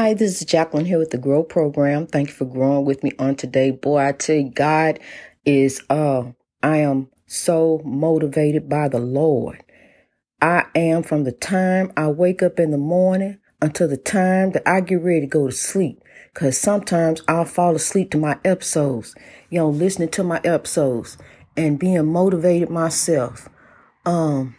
[0.00, 2.06] Hi, this is Jacqueline here with the Grow Program.
[2.06, 3.72] Thank you for growing with me on today.
[3.72, 5.00] Boy, I tell you, God
[5.44, 6.22] is, uh,
[6.62, 9.64] I am so motivated by the Lord.
[10.40, 14.62] I am from the time I wake up in the morning until the time that
[14.68, 16.00] I get ready to go to sleep.
[16.32, 19.16] Cause sometimes I'll fall asleep to my episodes,
[19.50, 21.18] you know, listening to my episodes
[21.56, 23.48] and being motivated myself.
[24.06, 24.54] Um,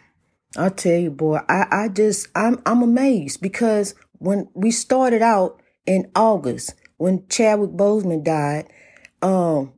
[0.58, 5.60] I tell you, boy, I, I just, I'm, I'm amazed because when we started out
[5.86, 8.70] in August, when Chadwick Boseman died,
[9.22, 9.72] um,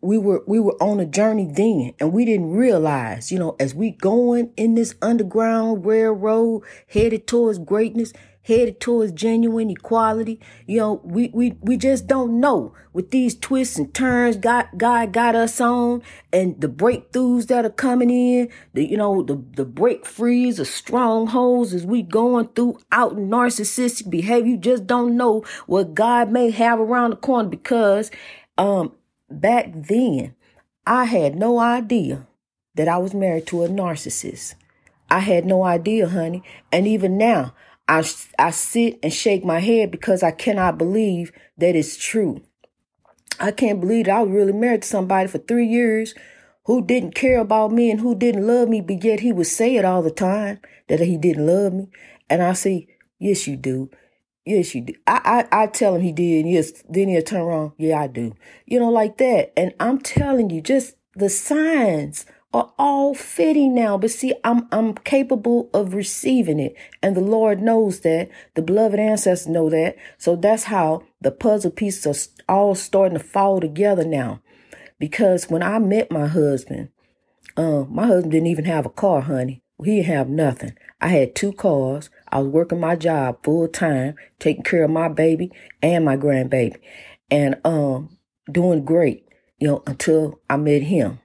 [0.00, 3.72] we were we were on a journey then and we didn't realize you know as
[3.72, 8.12] we going in this underground railroad headed towards greatness
[8.42, 13.78] headed towards genuine equality you know we we, we just don't know with these twists
[13.78, 18.84] and turns god god got us on and the breakthroughs that are coming in the
[18.84, 24.50] you know the the break frees of strongholds as we going through out narcissistic behavior
[24.50, 28.10] you just don't know what god may have around the corner because
[28.58, 28.92] um
[29.40, 30.34] back then,
[30.86, 32.26] I had no idea
[32.74, 34.54] that I was married to a narcissist.
[35.10, 36.42] I had no idea, honey.
[36.70, 37.54] And even now,
[37.88, 38.04] I,
[38.38, 42.42] I sit and shake my head because I cannot believe that it's true.
[43.40, 46.14] I can't believe that I was really married to somebody for three years
[46.64, 49.76] who didn't care about me and who didn't love me, but yet he would say
[49.76, 51.88] it all the time that he didn't love me.
[52.30, 52.86] And I say,
[53.18, 53.90] yes, you do.
[54.44, 54.94] Yes, you do.
[55.06, 56.46] I, I, I tell him he did.
[56.46, 56.82] Yes.
[56.88, 57.72] Then he'll turn around.
[57.78, 58.34] Yeah, I do.
[58.66, 59.52] You know, like that.
[59.56, 63.96] And I'm telling you, just the signs are all fitting now.
[63.98, 66.76] But see, I'm, I'm capable of receiving it.
[67.02, 68.30] And the Lord knows that.
[68.54, 69.96] The beloved ancestors know that.
[70.18, 74.42] So that's how the puzzle pieces are all starting to fall together now.
[74.98, 76.90] Because when I met my husband,
[77.56, 79.62] uh, my husband didn't even have a car, honey.
[79.82, 80.76] He didn't have nothing.
[81.00, 82.08] I had two cars.
[82.28, 85.50] I was working my job full time, taking care of my baby
[85.82, 86.76] and my grandbaby,
[87.30, 88.16] and um,
[88.50, 89.26] doing great,
[89.58, 91.18] you know, until I met him.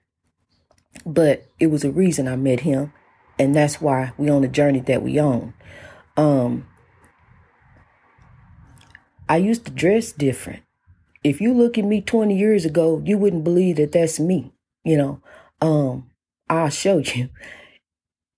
[1.07, 2.91] But it was a reason I met him,
[3.40, 5.53] and that's why we on the journey that we on.
[6.18, 6.68] Um,
[9.29, 10.63] I used to dress different.
[11.23, 14.53] If you look at me 20 years ago, you wouldn't believe that that's me.
[14.84, 15.22] You know,
[15.62, 16.09] um,
[16.50, 17.29] I'll show you.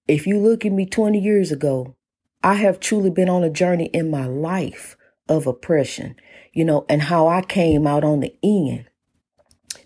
[0.07, 1.95] If you look at me 20 years ago,
[2.43, 4.95] I have truly been on a journey in my life
[5.27, 6.15] of oppression,
[6.53, 8.85] you know, and how I came out on the end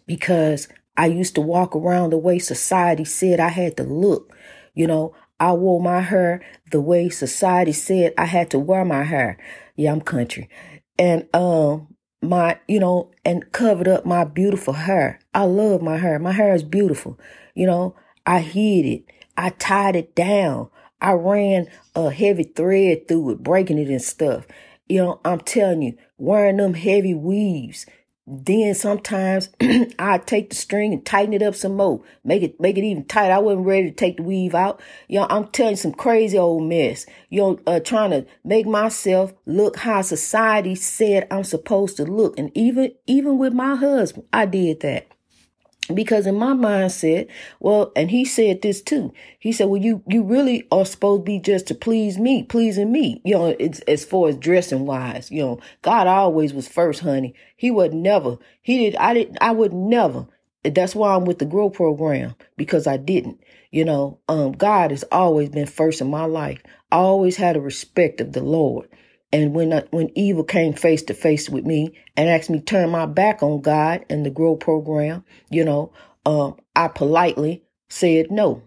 [0.05, 0.67] because
[0.97, 4.35] I used to walk around the way society said I had to look.
[4.73, 9.03] You know, I wore my hair the way society said I had to wear my
[9.03, 9.37] hair.
[9.75, 10.49] Yeah, I'm country.
[10.97, 15.19] And um my, you know, and covered up my beautiful hair.
[15.33, 16.19] I love my hair.
[16.19, 17.19] My hair is beautiful.
[17.53, 19.03] You know, I hid it.
[19.35, 20.69] I tied it down.
[21.01, 24.47] I ran a heavy thread through it, breaking it and stuff.
[24.87, 27.85] You know, I'm telling you, wearing them heavy weaves.
[28.25, 29.49] Then sometimes
[29.99, 33.03] I take the string and tighten it up some more, make it make it even
[33.03, 33.33] tighter.
[33.33, 34.81] I wasn't ready to take the weave out.
[35.09, 37.05] You know, I'm telling you some crazy old mess.
[37.29, 42.39] You know, uh, trying to make myself look how society said I'm supposed to look,
[42.39, 45.07] and even even with my husband, I did that
[45.93, 47.27] because in my mindset
[47.59, 49.13] well and he said this too.
[49.39, 52.91] He said well you you really are supposed to be just to please me pleasing
[52.91, 53.21] me.
[53.25, 57.33] You know it's as far as dressing wise you know god always was first honey.
[57.55, 60.27] He would never he did i didn't i would never.
[60.63, 63.41] That's why i'm with the grow program because i didn't
[63.71, 64.19] you know.
[64.29, 66.61] Um god has always been first in my life.
[66.91, 68.87] I always had a respect of the lord
[69.33, 72.91] and when I, when evil came face to face with me and asked me turn
[72.91, 75.91] my back on God and the Grow program, you know,
[76.23, 78.61] um, I politely said no.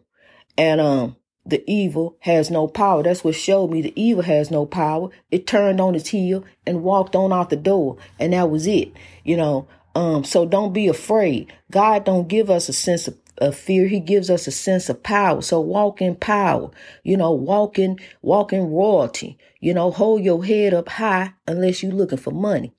[0.58, 1.16] And um,
[1.46, 3.04] the evil has no power.
[3.04, 5.10] That's what showed me the evil has no power.
[5.30, 8.92] It turned on its heel and walked on out the door, and that was it.
[9.22, 11.52] You know, um, so don't be afraid.
[11.70, 13.86] God don't give us a sense of of fear.
[13.88, 15.42] He gives us a sense of power.
[15.42, 16.70] So walk in power,
[17.02, 21.82] you know, walk in, walk in royalty, you know, hold your head up high unless
[21.82, 22.72] you're looking for money.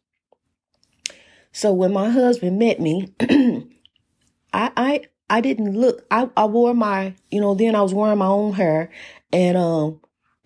[1.51, 3.13] So when my husband met me,
[4.53, 8.19] I, I, I didn't look, I, I wore my, you know, then I was wearing
[8.19, 8.91] my own hair
[9.33, 10.01] and, um,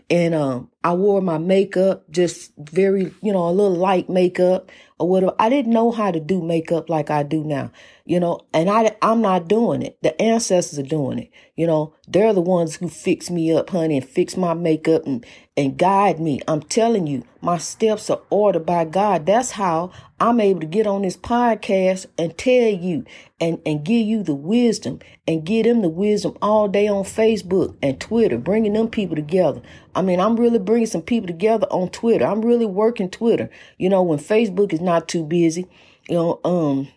[0.09, 5.07] and, um, I wore my makeup, just very, you know, a little light makeup or
[5.07, 5.35] whatever.
[5.39, 7.71] I didn't know how to do makeup like I do now
[8.11, 9.97] you know, and I, I'm not doing it.
[10.01, 11.31] The ancestors are doing it.
[11.55, 15.25] You know, they're the ones who fix me up, honey, and fix my makeup and,
[15.55, 16.41] and guide me.
[16.45, 19.25] I'm telling you, my steps are ordered by God.
[19.25, 23.05] That's how I'm able to get on this podcast and tell you
[23.39, 27.77] and, and give you the wisdom and give them the wisdom all day on Facebook
[27.81, 29.61] and Twitter, bringing them people together.
[29.95, 32.23] I mean, I'm really bringing some people together on Twitter.
[32.23, 33.49] I'm really working Twitter.
[33.77, 35.67] You know, when Facebook is not too busy,
[36.07, 36.87] you know, um,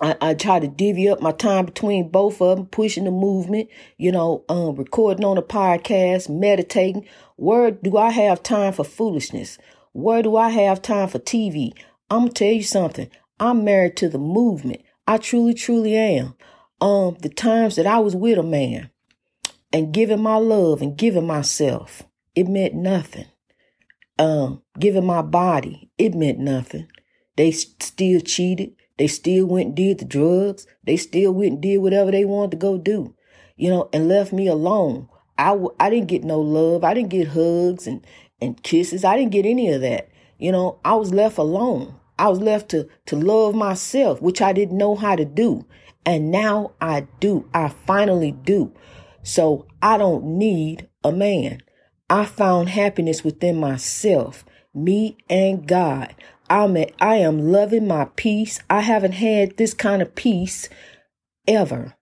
[0.00, 3.68] I, I try to divvy up my time between both of them, pushing the movement,
[3.98, 7.06] you know, um, recording on a podcast, meditating.
[7.36, 9.58] Where do I have time for foolishness?
[9.92, 11.70] Where do I have time for TV?
[12.10, 13.08] I'm gonna tell you something.
[13.38, 14.82] I'm married to the movement.
[15.06, 16.34] I truly, truly am.
[16.80, 18.90] Um, the times that I was with a man
[19.72, 22.02] and giving my love and giving myself,
[22.38, 23.24] it meant nothing.
[24.16, 26.86] Um, giving my body, it meant nothing.
[27.36, 28.76] They still cheated.
[28.96, 30.64] They still went and did the drugs.
[30.84, 33.16] They still went and did whatever they wanted to go do,
[33.56, 35.08] you know, and left me alone.
[35.36, 36.84] I w- I didn't get no love.
[36.84, 38.06] I didn't get hugs and,
[38.40, 39.04] and kisses.
[39.04, 40.08] I didn't get any of that.
[40.38, 41.96] You know, I was left alone.
[42.20, 45.66] I was left to, to love myself, which I didn't know how to do.
[46.06, 47.48] And now I do.
[47.52, 48.72] I finally do.
[49.24, 51.62] So I don't need a man.
[52.10, 54.44] I found happiness within myself,
[54.74, 56.14] me and God.
[56.48, 58.58] I'm I am loving my peace.
[58.70, 60.70] I haven't had this kind of peace
[61.46, 61.94] ever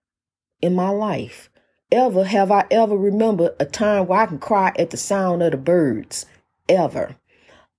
[0.61, 1.49] in my life.
[1.91, 5.51] Ever have I ever remembered a time where I can cry at the sound of
[5.51, 6.25] the birds?
[6.69, 7.17] Ever.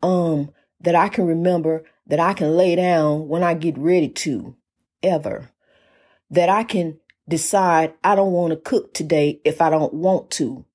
[0.02, 4.54] Um, that I can remember that I can lay down when I get ready to.
[5.02, 5.50] Ever.
[6.30, 10.66] That I can decide I don't want to cook today if I don't want to.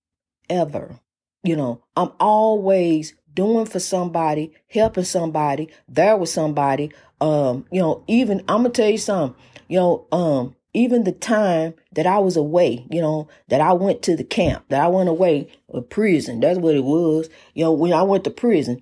[0.50, 1.00] Ever.
[1.44, 6.92] You know, I'm always doing for somebody, helping somebody, there with somebody.
[7.20, 11.74] Um, you know, even I'm gonna tell you something, you know, um, even the time
[11.92, 15.10] that I was away, you know, that I went to the camp, that I went
[15.10, 17.30] away, a prison, that's what it was.
[17.54, 18.82] You know, when I went to prison,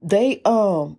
[0.00, 0.98] they um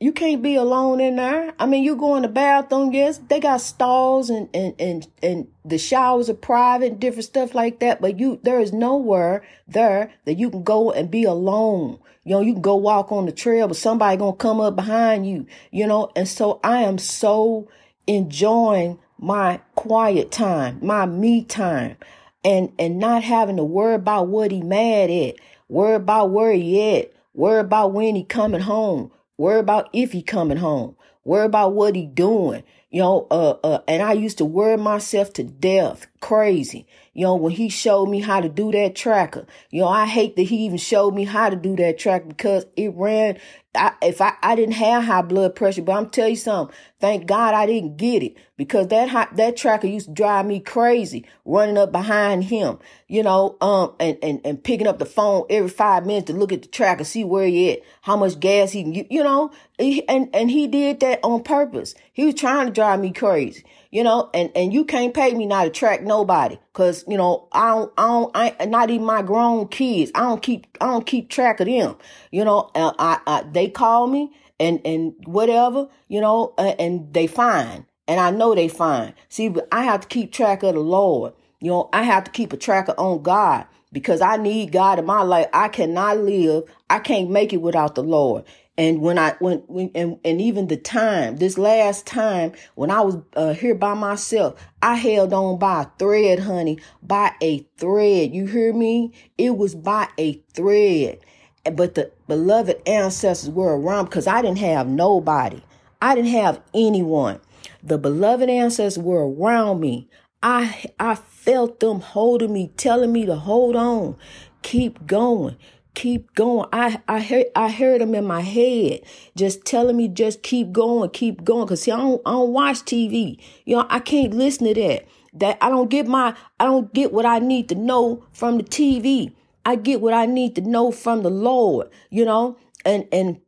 [0.00, 1.52] you can't be alone in there.
[1.58, 5.48] I mean, you go in the bathroom, yes, they got stalls and, and, and, and
[5.62, 8.00] the showers are private different stuff like that.
[8.00, 11.98] But you, there is nowhere there that you can go and be alone.
[12.24, 15.28] You know, you can go walk on the trail, but somebody gonna come up behind
[15.28, 16.10] you, you know?
[16.16, 17.68] And so I am so
[18.06, 21.96] enjoying my quiet time, my me time
[22.42, 25.34] and, and not having to worry about what he mad at,
[25.68, 29.10] worry about where he at, worry about when he coming home
[29.40, 30.96] Worry about if he coming home.
[31.24, 32.62] Worry about what he doing.
[32.90, 36.86] You know, uh, uh, and I used to worry myself to death, crazy.
[37.14, 40.36] You know, when he showed me how to do that tracker, you know, I hate
[40.36, 43.38] that he even showed me how to do that tracker because it ran,
[43.74, 47.26] I, if I, I didn't have high blood pressure, but I'm tell you something, thank
[47.26, 51.24] God I didn't get it because that high, that tracker used to drive me crazy
[51.44, 55.68] running up behind him, you know, um, and, and, and picking up the phone every
[55.68, 58.82] five minutes to look at the tracker, see where he at, how much gas he
[58.82, 61.94] can get, you know, and, and he did that on purpose.
[62.12, 65.46] He was trying to drive me crazy you know, and, and you can't pay me
[65.46, 66.58] not to track nobody.
[66.72, 68.30] Cause, you know, I don't, I don't,
[68.60, 70.12] I, not even my grown kids.
[70.14, 71.96] I don't keep, I don't keep track of them.
[72.30, 77.26] You know, I, I, they call me and, and whatever, you know, uh, and they
[77.26, 77.86] fine.
[78.06, 79.14] And I know they fine.
[79.28, 81.32] See, but I have to keep track of the Lord.
[81.60, 85.06] You know, I have to keep a tracker on God because I need God in
[85.06, 85.46] my life.
[85.52, 86.64] I cannot live.
[86.88, 88.44] I can't make it without the Lord.
[88.78, 93.02] And when I when, when and, and even the time, this last time when I
[93.02, 98.32] was uh, here by myself, I held on by a thread, honey, by a thread.
[98.32, 99.12] You hear me?
[99.36, 101.18] It was by a thread.
[101.64, 105.62] But the beloved ancestors were around because I didn't have nobody.
[106.00, 107.40] I didn't have anyone.
[107.82, 110.08] The beloved ancestors were around me.
[110.42, 114.16] I I felt them holding me, telling me to hold on,
[114.62, 115.56] keep going,
[115.94, 116.66] keep going.
[116.72, 119.00] I I heard I heard them in my head,
[119.36, 121.68] just telling me just keep going, keep going.
[121.68, 123.38] Cause see, I don't I don't watch TV.
[123.66, 125.06] You know, I can't listen to that.
[125.34, 128.64] That I don't get my I don't get what I need to know from the
[128.64, 129.34] TV.
[129.64, 131.90] I get what I need to know from the Lord.
[132.10, 133.40] You know, and and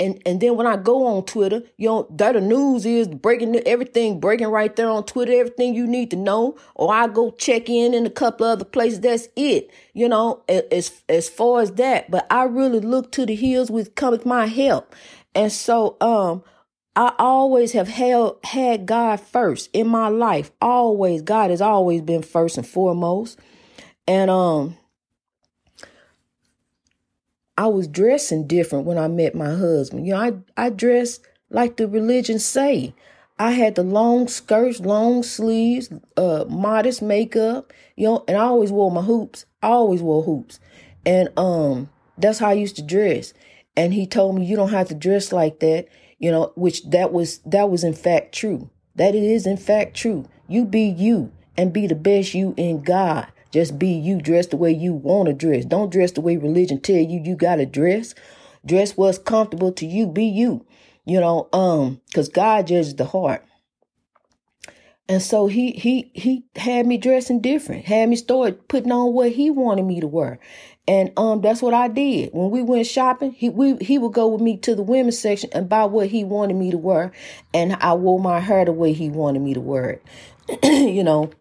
[0.00, 3.54] and and then when I go on Twitter, you know, that the news is breaking
[3.66, 6.56] everything breaking right there on Twitter, everything you need to know.
[6.74, 9.00] Or I go check in in a couple other places.
[9.00, 12.10] That's it, you know, as as far as that.
[12.10, 14.94] But I really look to the hills with coming my help,
[15.34, 16.42] and so um.
[16.96, 20.50] I always have held had God first in my life.
[20.60, 23.38] Always, God has always been first and foremost.
[24.08, 24.76] And um,
[27.60, 30.06] I was dressing different when I met my husband.
[30.06, 30.18] You know,
[30.56, 32.94] I, I dressed like the religion say.
[33.38, 38.72] I had the long skirts, long sleeves, uh, modest makeup, you know, and I always
[38.72, 39.44] wore my hoops.
[39.62, 40.58] I always wore hoops.
[41.04, 43.34] And um, that's how I used to dress.
[43.76, 45.86] And he told me you don't have to dress like that,
[46.18, 48.70] you know, which that was that was in fact true.
[48.94, 50.26] That it is in fact true.
[50.48, 53.26] You be you and be the best you in God.
[53.52, 55.64] Just be you, dress the way you want to dress.
[55.64, 58.14] Don't dress the way religion tell you you got to dress.
[58.64, 60.06] Dress what's comfortable to you.
[60.06, 60.64] Be you.
[61.04, 63.44] You know, um, cause God judges the heart.
[65.10, 69.32] And so he he he had me dressing different, had me start putting on what
[69.32, 70.38] he wanted me to wear.
[70.86, 72.30] And um that's what I did.
[72.32, 75.50] When we went shopping, he we he would go with me to the women's section
[75.52, 77.10] and buy what he wanted me to wear.
[77.52, 80.62] And I wore my hair the way he wanted me to wear it.
[80.94, 81.32] you know,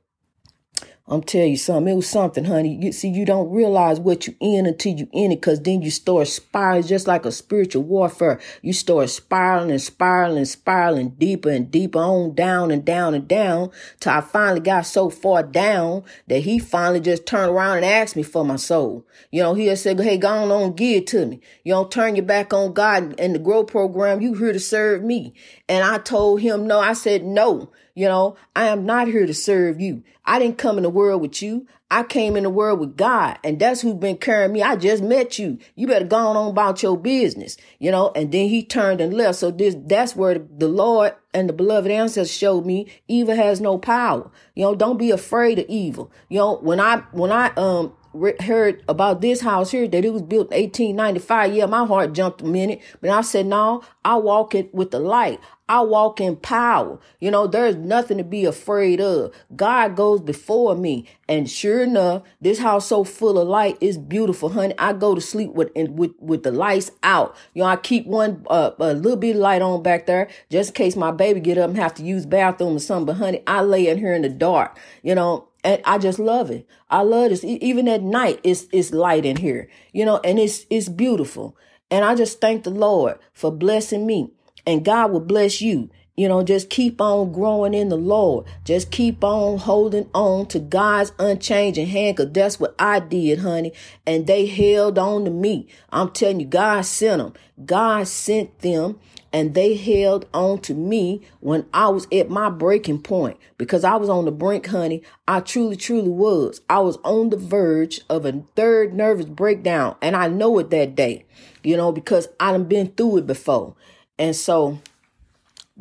[1.11, 1.91] I'm telling you something.
[1.91, 2.77] It was something, honey.
[2.79, 5.89] You see, you don't realize what you in until you in it, because then you
[5.89, 8.39] start spiraling just like a spiritual warfare.
[8.61, 13.27] You start spiraling and spiraling and spiraling deeper and deeper on down and down and
[13.27, 17.85] down till I finally got so far down that he finally just turned around and
[17.85, 19.03] asked me for my soul.
[19.31, 21.41] You know, he had said, Hey, go on, on give it to me.
[21.63, 24.21] You don't turn your back on God and the growth program.
[24.21, 25.33] You here to serve me.
[25.67, 26.79] And I told him no.
[26.79, 27.71] I said no.
[27.95, 30.03] You know, I am not here to serve you.
[30.25, 31.67] I didn't come in the world with you.
[31.91, 34.61] I came in the world with God, and that's who's been carrying me.
[34.61, 35.57] I just met you.
[35.75, 38.11] You better go on about your business, you know.
[38.15, 39.39] And then he turned and left.
[39.39, 43.79] So this, that's where the Lord and the beloved ancestors showed me evil has no
[43.79, 44.29] power.
[44.53, 46.11] You know, don't be afraid of evil.
[46.29, 47.93] You know, when I when I um
[48.41, 52.41] heard about this house here that it was built in 1895 yeah my heart jumped
[52.41, 56.35] a minute but i said no i walk it with the light I walk in
[56.35, 56.99] power.
[57.19, 59.31] You know, there's nothing to be afraid of.
[59.55, 61.05] God goes before me.
[61.27, 64.73] And sure enough, this house so full of light is beautiful, honey.
[64.79, 67.35] I go to sleep with with with the lights out.
[67.53, 70.71] You know, I keep one uh, a little bit of light on back there just
[70.71, 73.05] in case my baby get up and have to use bathroom or something.
[73.05, 74.75] But honey, I lay in here in the dark.
[75.03, 76.67] You know, and I just love it.
[76.89, 77.43] I love this.
[77.43, 79.69] Even at night, it's it's light in here.
[79.93, 81.55] You know, and it's it's beautiful.
[81.91, 84.31] And I just thank the Lord for blessing me
[84.65, 85.89] and God will bless you.
[86.19, 88.45] You know, just keep on growing in the Lord.
[88.65, 93.71] Just keep on holding on to God's unchanging hand because that's what I did, honey.
[94.05, 95.69] And they held on to me.
[95.91, 97.33] I'm telling you, God sent them.
[97.65, 98.99] God sent them
[99.31, 103.95] and they held on to me when I was at my breaking point because I
[103.95, 105.03] was on the brink, honey.
[105.25, 106.59] I truly, truly was.
[106.69, 110.95] I was on the verge of a third nervous breakdown and I know it that
[110.95, 111.25] day,
[111.63, 113.75] you know, because I done been through it before.
[114.19, 114.79] And so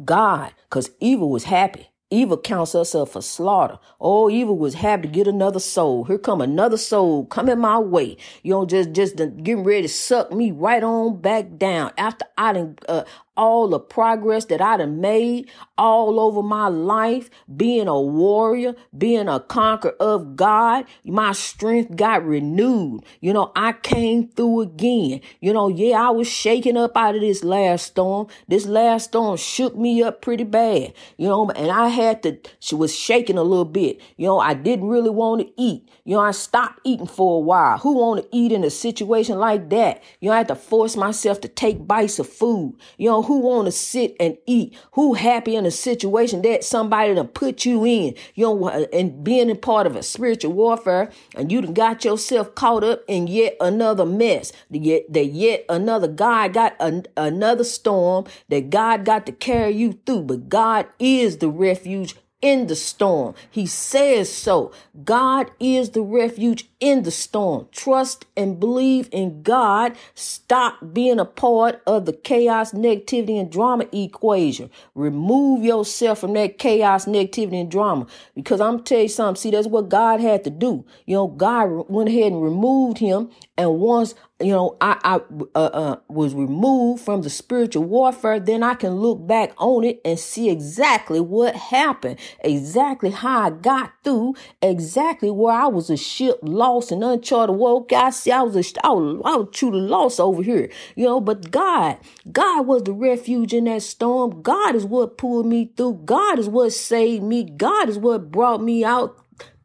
[0.05, 1.89] God, because evil was happy.
[2.11, 3.79] Evil counts us up for slaughter.
[4.01, 6.05] Oh, evil was happy to get another soul.
[6.05, 8.17] Here come another soul coming my way.
[8.43, 12.55] You know, just just getting ready to suck me right on back down after I
[12.55, 13.05] done uh,
[13.39, 19.29] all the progress that I done made all over my life, being a warrior, being
[19.29, 23.05] a conqueror of God, my strength got renewed.
[23.21, 25.21] You know, I came through again.
[25.41, 28.27] You know, yeah, I was shaken up out of this last storm.
[28.49, 32.75] This last storm shook me up pretty bad, you know, and I had to, she
[32.75, 34.01] was shaking a little bit.
[34.17, 35.89] You know, I didn't really want to eat.
[36.05, 37.79] You know, I stopped eating for a while.
[37.79, 40.03] Who want to eat in a situation like that?
[40.21, 42.75] You know, I had to force myself to take bites of food.
[42.97, 44.75] You know, who want to sit and eat?
[44.93, 48.15] Who happy in a situation that somebody to put you in?
[48.35, 52.83] You know, and being a part of a spiritual warfare, and you got yourself caught
[52.83, 54.51] up in yet another mess.
[54.71, 60.01] Yet that yet another God got an, another storm that God got to carry you
[60.07, 60.23] through.
[60.23, 63.35] But God is the refuge in the storm.
[63.51, 64.73] He says so.
[65.05, 67.69] God is the refuge in the storm.
[67.73, 69.97] Trust and believe in God.
[70.15, 74.71] Stop being a part of the chaos, negativity, and drama equation.
[74.95, 78.07] Remove yourself from that chaos, negativity, and drama.
[78.35, 79.41] Because I'm tell you something.
[79.41, 80.85] See, that's what God had to do.
[81.07, 83.31] You know, God went ahead and removed him.
[83.57, 85.21] And once you know, I, I
[85.57, 90.01] uh, uh, was removed from the spiritual warfare, then I can look back on it
[90.05, 95.97] and see exactly what happened, exactly how I got through, exactly where I was a
[95.97, 97.93] ship lost and uncharted world.
[97.93, 101.21] I see, I was a, I was, I was truly lost over here, you know.
[101.21, 101.99] But God,
[102.31, 104.43] God was the refuge in that storm.
[104.43, 106.03] God is what pulled me through.
[106.05, 107.45] God is what saved me.
[107.45, 109.19] God is what brought me out.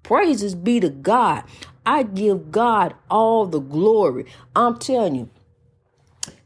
[0.04, 1.44] Praises be to God.
[1.86, 4.26] I give God all the glory.
[4.56, 5.30] I'm telling you.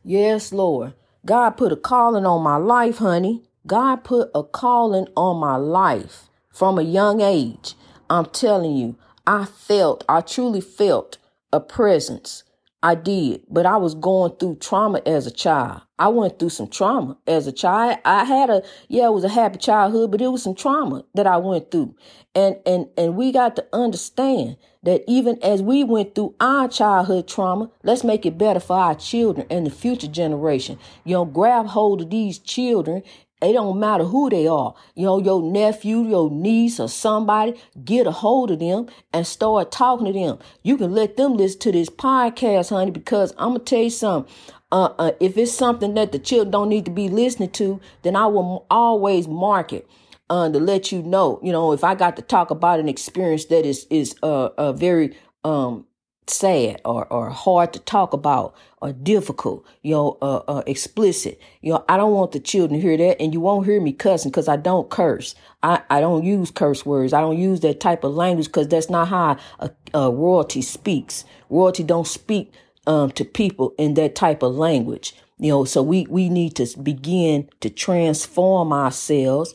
[0.03, 0.93] Yes, Lord.
[1.25, 3.43] God put a calling on my life, honey.
[3.65, 7.75] God put a calling on my life from a young age.
[8.09, 8.95] I'm telling you,
[9.27, 11.17] I felt, I truly felt
[11.51, 12.43] a presence.
[12.81, 15.81] I did, but I was going through trauma as a child.
[15.99, 17.97] I went through some trauma as a child.
[18.05, 21.27] I had a yeah, it was a happy childhood, but it was some trauma that
[21.27, 21.95] I went through.
[22.35, 27.27] And and and we got to understand that even as we went through our childhood
[27.27, 30.77] trauma, let's make it better for our children and the future generation.
[31.03, 33.01] You know, grab hold of these children
[33.41, 34.73] It don't matter who they are.
[34.95, 37.53] You know, your nephew, your niece, or somebody,
[37.85, 40.39] get a hold of them and start talking to them.
[40.63, 44.33] You can let them listen to this podcast, honey, because I'm gonna tell you something.
[44.71, 48.15] Uh, uh, if it's something that the children don't need to be listening to, then
[48.15, 49.87] I will always mark it
[50.29, 51.39] uh, to let you know.
[51.43, 54.73] You know, if I got to talk about an experience that is is uh, uh
[54.73, 55.85] very um
[56.29, 61.39] sad or, or hard to talk about or difficult, you know, uh, uh, explicit.
[61.61, 63.93] You know, I don't want the children to hear that and you won't hear me
[63.93, 65.35] cussing because I don't curse.
[65.63, 67.13] I, I don't use curse words.
[67.13, 71.25] I don't use that type of language because that's not how a, a, royalty speaks.
[71.49, 72.53] Royalty don't speak
[72.85, 75.15] um, to people in that type of language.
[75.39, 79.53] You know, so we, we need to begin to transform ourselves,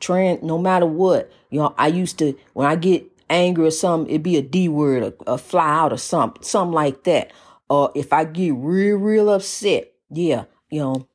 [0.00, 1.30] trans, no matter what.
[1.50, 4.68] You know, I used to, when I get anger or something, it'd be a D
[4.68, 7.32] word, a, a fly out or something, something like that.
[7.68, 11.08] Or if I get real, real upset, yeah, you know,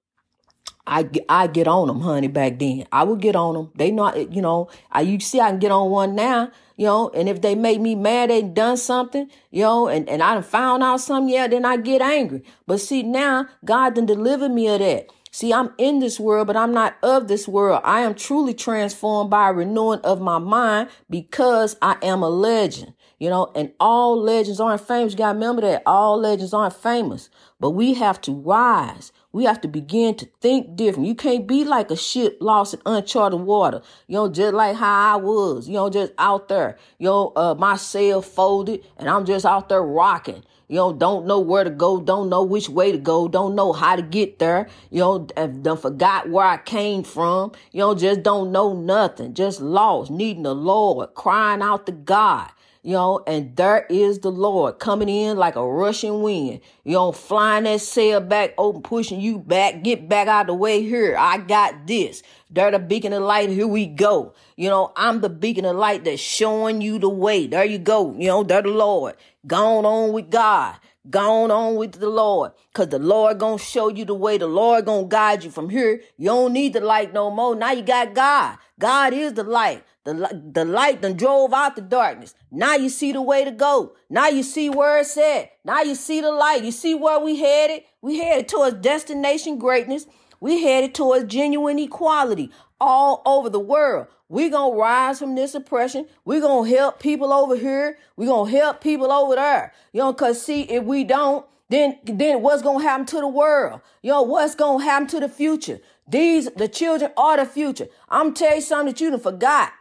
[0.90, 2.88] I, I get on them, honey, back then.
[2.92, 3.72] I would get on them.
[3.76, 7.10] They not, you know, I, you see, I can get on one now, you know,
[7.10, 10.44] and if they make me mad, they done something, you know, and, and I done
[10.44, 12.44] found out something, yeah, then I get angry.
[12.66, 15.12] But see, now God done delivered me of that.
[15.32, 17.82] See, I'm in this world, but I'm not of this world.
[17.84, 22.94] I am truly transformed by renewing of my mind because I am a legend.
[23.20, 25.14] You know, and all legends aren't famous.
[25.14, 29.12] You gotta remember that all legends aren't famous, but we have to rise.
[29.32, 31.08] We have to begin to think different.
[31.08, 33.82] You can't be like a ship lost in uncharted water.
[34.08, 37.54] You know, just like how I was, you know, just out there, you know, uh,
[37.54, 40.44] my sail folded and I'm just out there rocking.
[40.68, 43.74] You know, don't know where to go, don't know which way to go, don't know
[43.74, 48.22] how to get there, you know, done forgot where I came from, you know, just
[48.22, 52.52] don't know nothing, just lost, needing the Lord, crying out to God.
[52.82, 56.62] You know, and there is the Lord coming in like a rushing wind.
[56.86, 59.84] You know, flying that sail back open, pushing you back.
[59.84, 61.18] Get back out the way here.
[61.20, 62.24] I got this.
[62.50, 63.50] There the beacon of light.
[63.50, 64.34] Here we go.
[64.56, 67.48] You know, I'm the beacon of light that's showing you the way.
[67.48, 68.14] There you go.
[68.14, 69.16] You know, there the Lord.
[69.46, 70.76] Gone on with God.
[71.10, 72.52] Gone on with the Lord.
[72.74, 74.38] Cause the Lord gonna show you the way.
[74.38, 76.02] The Lord gonna guide you from here.
[76.18, 77.56] You don't need the light no more.
[77.56, 78.58] Now you got God.
[78.78, 79.84] God is the light.
[80.04, 82.34] The, the light done drove out the darkness.
[82.52, 83.94] Now you see the way to go.
[84.10, 85.52] Now you see where it's at.
[85.64, 86.64] Now you see the light.
[86.64, 87.84] You see where we headed?
[88.02, 90.06] We headed towards destination greatness.
[90.40, 94.08] We headed towards genuine equality all over the world.
[94.28, 96.08] We're going to rise from this oppression.
[96.24, 97.98] We're going to help people over here.
[98.16, 99.74] We're going to help people over there.
[99.92, 103.28] You know, cause see, if we don't, then, then what's going to happen to the
[103.28, 103.82] world?
[104.02, 105.80] You know, what's going to happen to the future?
[106.08, 107.88] These, the children are the future.
[108.08, 109.72] I'm tell you something that you done forgot.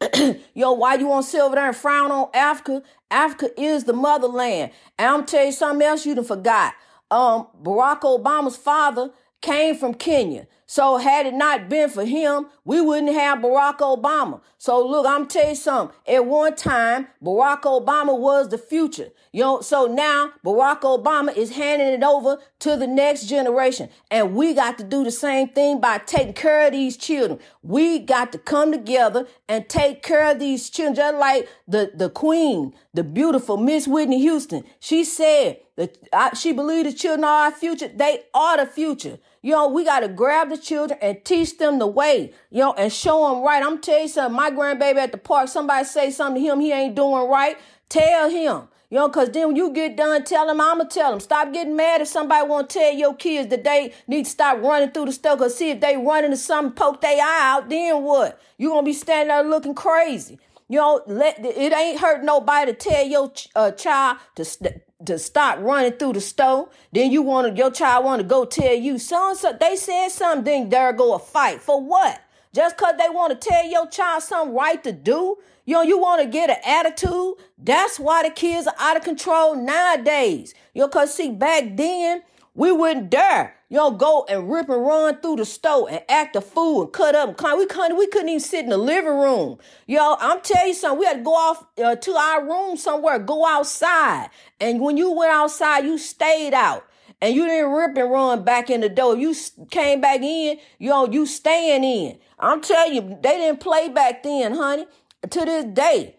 [0.54, 2.82] Yo, why you want to sit over there and frown on Africa?
[3.10, 4.72] Africa is the motherland.
[4.98, 6.74] And I'm tell you something else you done forgot.
[7.10, 9.10] Um, Barack Obama's father
[9.42, 10.46] came from Kenya.
[10.72, 14.40] So had it not been for him, we wouldn't have Barack Obama.
[14.56, 15.94] So look, I'm tell you something.
[16.08, 19.10] At one time, Barack Obama was the future.
[19.32, 23.90] You know, so now Barack Obama is handing it over to the next generation.
[24.10, 27.38] And we got to do the same thing by taking care of these children.
[27.62, 32.08] We got to come together and take care of these children, just like the, the
[32.08, 34.64] queen, the beautiful Miss Whitney Houston.
[34.80, 37.88] She said that she believed the children are our future.
[37.88, 39.18] They are the future.
[39.42, 42.74] You know, we got to grab the children and teach them the way, you know,
[42.74, 43.62] and show them right.
[43.62, 44.36] I'm telling you something.
[44.36, 47.58] My grandbaby at the park, somebody say something to him he ain't doing right.
[47.88, 48.68] Tell him.
[48.88, 51.18] You know, cause then when you get done tell them, I'ma tell them.
[51.18, 54.60] Stop getting mad if somebody want to tell your kids that they need to stop
[54.62, 55.38] running through the stuff.
[55.38, 58.38] Cause see if they running to something, poke their eye out, then what?
[58.58, 60.38] You gonna be standing there looking crazy.
[60.68, 65.18] You know, let it ain't hurt nobody to tell your uh, child to st- to
[65.18, 66.68] stop running through the store.
[66.92, 70.68] Then you want your child want to go tell you so so they said something.
[70.68, 72.20] There go a fight for what?
[72.54, 75.38] Just cause they want to tell your child something right to do.
[75.64, 77.34] You know, you want to get an attitude.
[77.56, 80.54] That's why the kids are out of control nowadays.
[80.74, 82.22] You know, cause see back then
[82.54, 86.36] we wouldn't dare, you know, go and rip and run through the store and act
[86.36, 87.58] a fool and cut up and.
[87.58, 89.58] We couldn't, we couldn't even sit in the living room.
[89.86, 91.00] Yo, I'm telling you something.
[91.00, 94.28] We had to go off uh, to our room somewhere, go outside.
[94.60, 96.86] And when you went outside, you stayed out.
[97.22, 99.16] And you didn't rip and run back in the door.
[99.16, 99.34] You
[99.70, 102.18] came back in, you know, you staying in.
[102.38, 104.86] I'm telling you, they didn't play back then, honey.
[105.30, 106.16] To this day.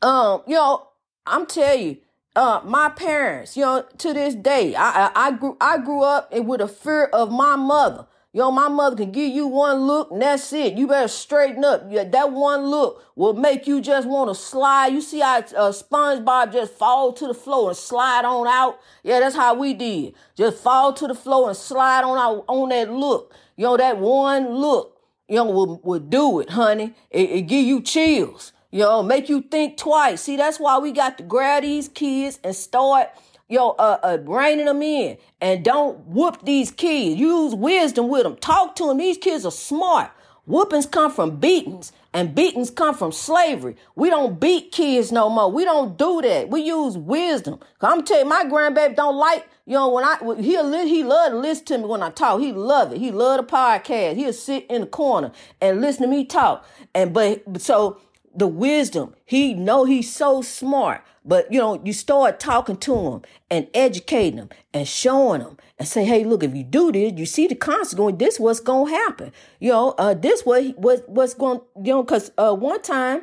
[0.00, 0.88] Um, you know,
[1.26, 1.96] I'm telling you,
[2.36, 6.32] uh, my parents, you know, to this day, I, I, I grew, I grew up
[6.32, 8.06] with a fear of my mother.
[8.34, 10.74] You know, my mother can give you one look and that's it.
[10.74, 11.86] You better straighten up.
[11.88, 14.88] Yeah, that one look will make you just want to slide.
[14.88, 18.78] You see how uh, SpongeBob just fall to the floor and slide on out?
[19.02, 20.12] Yeah, that's how we did.
[20.36, 23.34] Just fall to the floor and slide on out on that look.
[23.56, 26.92] You know, that one look, you know, will, will do it, honey.
[27.10, 28.52] It, it give you chills.
[28.84, 30.22] Know, make you think twice.
[30.22, 33.08] See, that's why we got to grab these kids and start,
[33.48, 35.18] yo, uh, uh, reining them in.
[35.40, 37.18] And don't whoop these kids.
[37.18, 38.36] Use wisdom with them.
[38.36, 38.98] Talk to them.
[38.98, 40.10] These kids are smart.
[40.46, 43.76] Whoopings come from beatings, and beatings come from slavery.
[43.96, 45.50] We don't beat kids no more.
[45.50, 46.48] We don't do that.
[46.50, 47.58] We use wisdom.
[47.80, 51.38] I'm tell you, my grandbaby don't like, you know, when I he'll, he love to
[51.38, 52.40] listen to me when I talk.
[52.40, 52.98] He love it.
[52.98, 54.14] He love the podcast.
[54.14, 56.64] He'll sit in the corner and listen to me talk.
[56.94, 58.00] And but so
[58.36, 59.14] the wisdom.
[59.24, 61.02] He know he's so smart.
[61.24, 65.88] But you know, you start talking to him and educating him and showing him and
[65.88, 68.18] say, hey, look, if you do this, you see the consequence.
[68.18, 69.32] This what's gonna happen.
[69.58, 71.60] You know, uh, this what what what's going.
[71.82, 73.22] You know, because uh, one time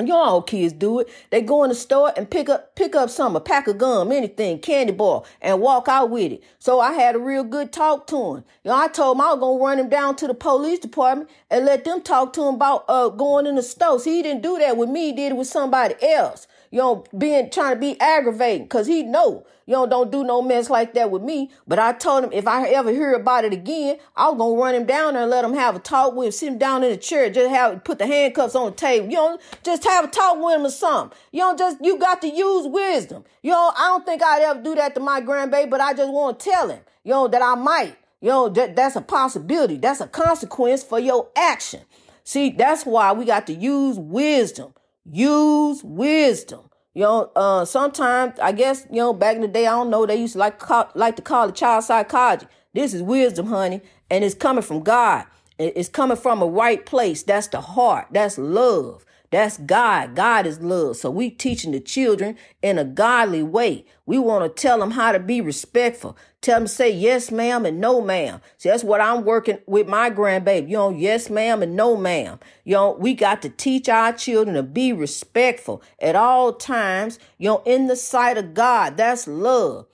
[0.00, 1.08] Y'all kids do it.
[1.28, 4.10] They go in the store and pick up pick up some, a pack of gum,
[4.10, 6.42] anything, candy bar, and walk out with it.
[6.58, 8.44] So I had a real good talk to him.
[8.64, 11.28] You know, I told him I was gonna run him down to the police department
[11.50, 14.00] and let them talk to him about uh going in the store.
[14.00, 17.04] See, he didn't do that with me, he did it with somebody else you know,
[17.16, 20.94] being trying to be aggravating because he know, you know, don't do no mess like
[20.94, 21.50] that with me.
[21.68, 24.74] But I told him if I ever hear about it again, I was gonna run
[24.74, 26.90] him down there and let him have a talk with him, sit him down in
[26.90, 30.08] the chair, just have put the handcuffs on the table, you know, just have a
[30.08, 31.16] talk with him or something.
[31.30, 33.24] You know, just you got to use wisdom.
[33.42, 36.10] You know, I don't think I'd ever do that to my grandbaby, but I just
[36.10, 37.96] want to tell him, you know, that I might.
[38.22, 39.76] You know, that, that's a possibility.
[39.76, 41.80] That's a consequence for your action.
[42.24, 44.74] See, that's why we got to use wisdom.
[45.04, 46.70] Use wisdom.
[46.94, 50.06] You know, uh, sometimes I guess you know back in the day, I don't know
[50.06, 52.46] they used to like call, like to call it child psychology.
[52.74, 55.24] This is wisdom, honey, and it's coming from God.
[55.58, 57.22] It's coming from a right place.
[57.22, 58.08] That's the heart.
[58.10, 59.04] That's love.
[59.32, 60.14] That's God.
[60.14, 60.98] God is love.
[60.98, 63.86] So we teaching the children in a godly way.
[64.04, 66.18] We want to tell them how to be respectful.
[66.42, 68.42] Tell them say yes, ma'am, and no, ma'am.
[68.58, 70.68] See, that's what I'm working with my grandbaby.
[70.68, 72.40] You know, yes, ma'am, and no, ma'am.
[72.64, 77.48] You know, we got to teach our children to be respectful at all times, you
[77.48, 78.98] know, in the sight of God.
[78.98, 79.86] That's love.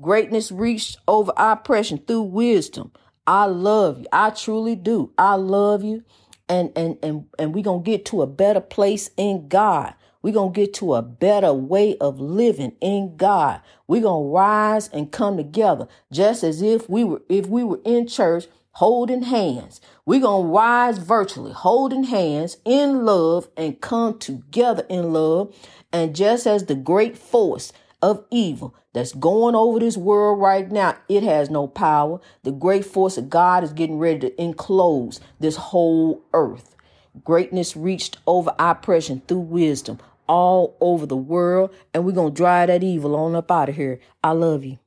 [0.00, 2.92] Greatness reached over oppression through wisdom.
[3.26, 4.06] I love you.
[4.12, 5.10] I truly do.
[5.18, 6.04] I love you
[6.48, 9.94] and and and and we're gonna get to a better place in God.
[10.22, 13.60] We're gonna get to a better way of living in God.
[13.86, 18.06] We're gonna rise and come together just as if we were if we were in
[18.06, 19.80] church holding hands.
[20.04, 25.54] We're gonna rise virtually, holding hands in love and come together in love.
[25.92, 27.72] And just as the great force
[28.06, 32.20] of evil that's going over this world right now, it has no power.
[32.44, 36.76] The great force of God is getting ready to enclose this whole earth.
[37.24, 42.68] Greatness reached over oppression through wisdom all over the world, and we're going to drive
[42.68, 43.98] that evil on up out of here.
[44.22, 44.78] I love you.